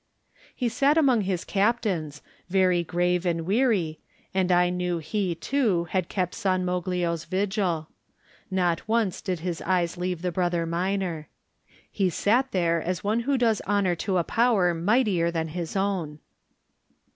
He 0.55 0.67
sat 0.67 0.97
among 0.97 1.21
his 1.21 1.45
captains, 1.45 2.23
very 2.49 2.83
grave 2.83 3.23
and 3.23 3.41
weary, 3.45 3.99
and 4.33 4.51
I 4.51 4.71
knew 4.71 4.97
he, 4.97 5.35
too, 5.35 5.83
had 5.91 6.09
kept 6.09 6.33
San 6.33 6.65
Moglio's 6.65 7.25
vigil. 7.25 7.87
Not 8.49 8.87
once 8.87 9.21
did 9.21 9.41
his 9.41 9.61
eyes 9.61 9.97
leave 9.97 10.23
the 10.23 10.31
Brother 10.31 10.65
Minor. 10.65 11.27
He 11.91 12.09
sat 12.09 12.49
there 12.51 12.81
as 12.81 13.03
one 13.03 13.19
who 13.19 13.37
does 13.37 13.61
honor 13.67 13.93
to 13.97 14.17
a 14.17 14.23
power 14.23 14.73
mightier 14.73 15.29
than 15.29 15.49
his 15.49 15.75
own. 15.75 16.17